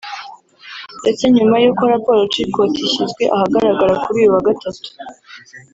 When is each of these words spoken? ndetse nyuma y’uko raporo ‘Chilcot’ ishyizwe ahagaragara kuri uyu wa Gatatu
ndetse 1.01 1.23
nyuma 1.35 1.55
y’uko 1.63 1.83
raporo 1.93 2.19
‘Chilcot’ 2.31 2.73
ishyizwe 2.87 3.23
ahagaragara 3.35 3.93
kuri 4.03 4.17
uyu 4.21 4.33
wa 4.35 4.41
Gatatu 4.47 4.89